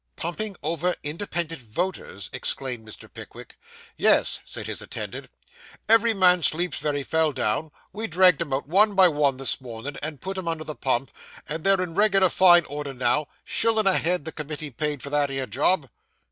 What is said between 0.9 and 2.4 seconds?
independent voters!'